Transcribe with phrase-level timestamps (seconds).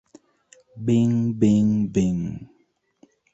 [0.85, 2.49] Bing, Bing, Bing!